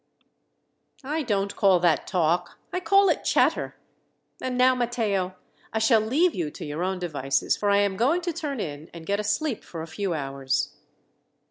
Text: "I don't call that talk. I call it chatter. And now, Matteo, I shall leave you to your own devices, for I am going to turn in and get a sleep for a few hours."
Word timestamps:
"I 1.03 1.21
don't 1.21 1.55
call 1.55 1.79
that 1.81 2.07
talk. 2.07 2.57
I 2.73 2.79
call 2.79 3.07
it 3.09 3.23
chatter. 3.23 3.75
And 4.41 4.57
now, 4.57 4.73
Matteo, 4.73 5.35
I 5.71 5.77
shall 5.77 6.01
leave 6.01 6.33
you 6.33 6.49
to 6.49 6.65
your 6.65 6.83
own 6.83 6.97
devices, 6.97 7.55
for 7.55 7.69
I 7.69 7.77
am 7.81 7.97
going 7.97 8.21
to 8.21 8.33
turn 8.33 8.59
in 8.59 8.89
and 8.95 9.05
get 9.05 9.19
a 9.19 9.23
sleep 9.23 9.63
for 9.63 9.83
a 9.83 9.87
few 9.87 10.15
hours." 10.15 10.73